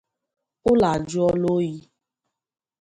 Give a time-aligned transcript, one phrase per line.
[0.69, 1.73] ụlọ ajụọla oyi.